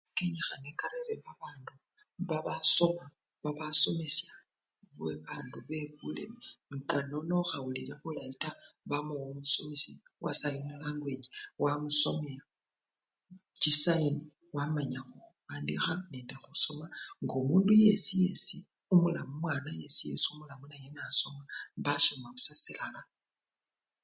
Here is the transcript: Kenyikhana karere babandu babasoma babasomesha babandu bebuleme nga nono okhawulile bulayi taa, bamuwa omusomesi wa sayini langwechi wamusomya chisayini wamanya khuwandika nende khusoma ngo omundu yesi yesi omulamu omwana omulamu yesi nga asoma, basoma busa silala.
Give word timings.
Kenyikhana 0.17 0.71
karere 0.81 1.13
babandu 1.25 1.73
babasoma 2.29 3.05
babasomesha 3.43 4.31
babandu 4.99 5.57
bebuleme 5.67 6.45
nga 6.75 6.97
nono 7.09 7.33
okhawulile 7.43 7.93
bulayi 8.01 8.35
taa, 8.43 8.61
bamuwa 8.89 9.25
omusomesi 9.31 9.93
wa 10.23 10.31
sayini 10.39 10.73
langwechi 10.81 11.29
wamusomya 11.63 12.41
chisayini 13.61 14.23
wamanya 14.55 14.99
khuwandika 15.07 15.93
nende 16.11 16.35
khusoma 16.43 16.85
ngo 17.23 17.33
omundu 17.41 17.73
yesi 17.85 18.13
yesi 18.23 18.57
omulamu 18.93 19.33
omwana 19.37 19.69
omulamu 20.31 20.65
yesi 20.71 20.89
nga 20.91 21.03
asoma, 21.09 21.43
basoma 21.85 22.27
busa 22.35 22.53
silala. 22.63 23.01